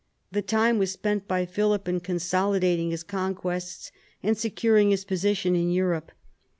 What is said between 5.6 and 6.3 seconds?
Europe.